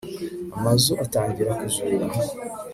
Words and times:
amazu 0.57 0.91
atangira 1.03 1.51
kuzura 1.59 2.05